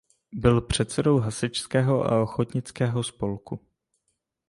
Byl 0.33 0.61
předsedou 0.61 1.19
hasičského 1.19 2.03
a 2.05 2.21
ochotnického 2.23 3.03
spolku. 3.03 3.59